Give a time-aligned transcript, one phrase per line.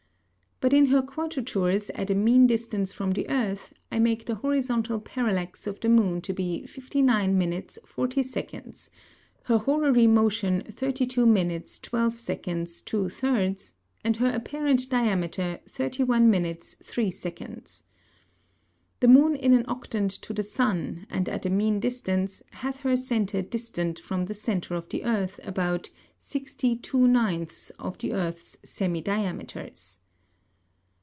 [0.63, 4.99] But in her Quadratures at a mean Distance from the Earth, I make the Horizontal
[4.99, 8.91] Parallax of the Moon to be 59 minutes, 40 seconds,
[9.45, 16.75] her Horary Motion 32 minutes, 12 seconds, 2 thirds, and her apparent Diameter, 31 minutes,
[16.83, 17.85] 3 seconds.
[18.99, 22.95] The Moon in an Octant to the Sun, and at a mean distance, hath her
[22.95, 25.89] Centre distant from the Centre of the Earth about
[26.19, 29.97] 60 2/9 of the Earth's Semi diameters.